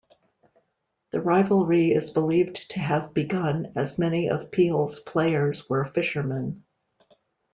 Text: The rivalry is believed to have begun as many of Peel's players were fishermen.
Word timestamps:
The 1.11 1.21
rivalry 1.21 1.91
is 1.93 2.09
believed 2.09 2.71
to 2.71 2.79
have 2.79 3.13
begun 3.13 3.71
as 3.75 3.99
many 3.99 4.31
of 4.31 4.49
Peel's 4.49 4.99
players 4.99 5.69
were 5.69 5.85
fishermen. 5.85 6.63